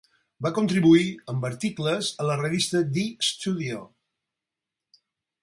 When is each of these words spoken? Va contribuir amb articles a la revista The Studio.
Va 0.43 0.51
contribuir 0.53 1.03
amb 1.33 1.45
articles 1.49 2.09
a 2.23 2.27
la 2.31 2.39
revista 2.41 2.83
The 2.97 3.05
Studio. 3.29 3.87